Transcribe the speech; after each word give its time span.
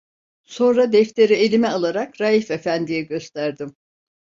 Sonra 0.45 0.91
defteri 0.91 1.33
elime 1.33 1.67
alarak 1.69 2.21
Raif 2.21 2.51
efendiye 2.51 3.01
gösterdim. 3.01 3.75